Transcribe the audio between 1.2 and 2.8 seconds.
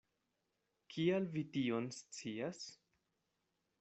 vi tion scias?